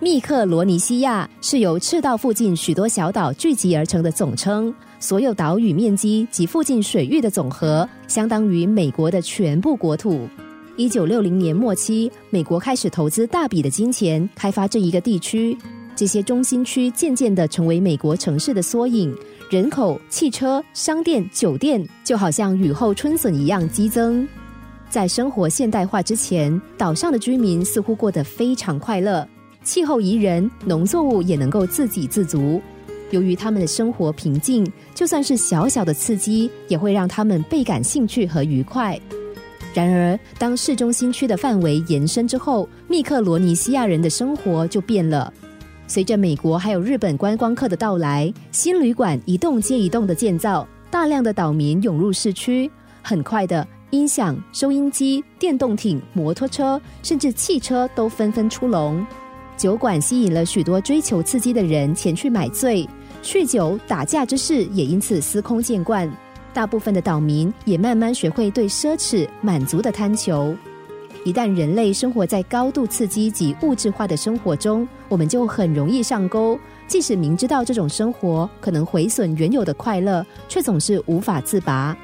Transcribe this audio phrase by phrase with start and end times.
[0.00, 10.28] 密克罗尼西亚是由赤道附近许多小岛聚集而成的总称，所有岛屿面积及附近水域的总和，相当于美国的全部国土。
[10.76, 15.56] 一九六零年末期，美国开始投资大笔的金钱开发这一个地区，
[15.94, 19.16] 这些中心区渐渐的成为美国城市的缩影，
[19.48, 24.26] 人口、汽车、商店、酒店就好像雨后春笋一样激增。
[24.90, 29.26] 在生活现代化之前，岛上的居民似乎过得非常快乐。
[29.64, 32.60] 气候宜人，农作物也能够自给自足。
[33.10, 39.00] 由于他们的生活平静，就算是小小的刺激，也会让他们倍感兴趣和愉快。
[39.72, 45.32] 然而，当市中心区的范围延伸之后，密克罗尼西亚人的生活就变了。
[45.86, 52.70] 随着美国还有日本观光客的到来，新旅馆一栋接一栋的建造，大量的岛民涌入市区。
[53.02, 59.04] 很快的，音响、收音机、电动艇、摩托车，甚至汽车都纷纷出笼。
[59.56, 62.88] 酒馆吸引了许多追求刺激的人前去买醉，
[63.22, 66.10] 酗酒、打架之事也因此司空见惯。
[66.52, 70.54] 大部分的岛民也慢慢学会对奢侈满足的贪求。
[71.24, 76.58] 一旦人类生活在高度刺激及物质化的生活中，我们就很容易上钩。
[76.86, 81.96] 即使明知道这种生活可能毁损原有的快乐，却总是无法自拔。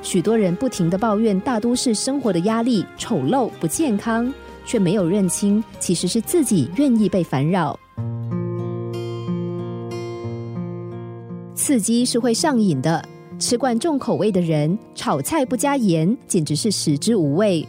[0.00, 4.32] 许多人不停的抱怨大都市生活的压力、丑陋、不健康。
[4.64, 7.78] 却没有认清，其实是自己愿意被烦扰。
[11.54, 13.04] 刺激是会上瘾的，
[13.38, 17.66] 吃惯重口味的人，炒菜不加盐，简直是食之无味。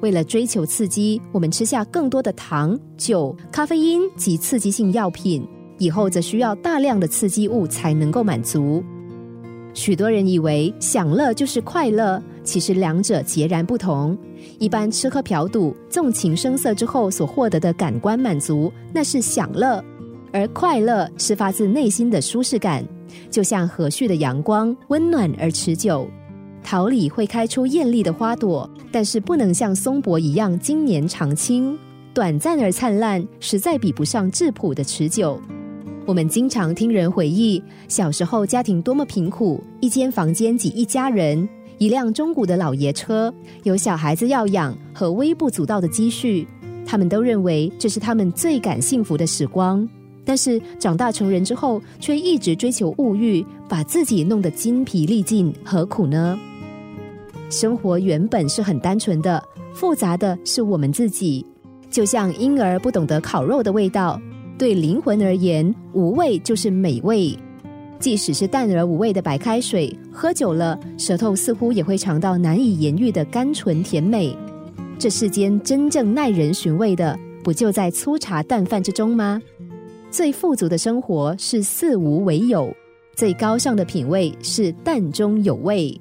[0.00, 5.46] 为了追求刺激，我们吃下更多的糖、酒、咖啡因及刺激性药品，
[5.78, 8.82] 以后则需要大量的刺激物才能够满足。
[9.74, 14.16] 许多人以为享乐就是快乐，其实两者截然不同。
[14.58, 19.82] 一般吃喝嫖赌、纵情声色之后所获得的感官满足，那是享乐；
[20.32, 22.84] 而快乐是发自内心的舒适感，
[23.30, 26.06] 就像和煦的阳光，温暖而持久。
[26.62, 31.76] 桃李会开出艳丽的花朵，但是不能像松柏一样经年常青。
[32.14, 35.40] 短暂而灿烂，实在比不上质朴的持久。
[36.06, 41.48] 我们经常听人回忆小时候家庭多么贫苦，一间房间挤一家人，
[41.78, 43.32] 一辆中古的老爷车，
[43.62, 46.46] 有小孩子要养和微不足道的积蓄，
[46.84, 49.88] 他们都认为这是他们最感幸福的时光。
[50.26, 56.38] 但是长大成人之后，却一直追求物欲，把自己弄得精疲力尽，何苦呢？
[57.48, 61.46] 生活原本是很单纯的，复杂的是我们自己，
[61.90, 64.20] 就像婴儿不懂得烤肉的味道。
[64.56, 67.36] 对灵魂而言，无味就是美味。
[67.98, 74.36] 即使是淡而无味的白开水，喝久了，舌头似乎也会尝到难以言喻的甘醇甜美。
[74.98, 79.40] 这世间真正耐人寻味的，不就在粗茶淡饭之中吗？
[80.10, 82.72] 最富足的生活是四无为有，
[83.16, 86.00] 最高尚的品味是淡中有味。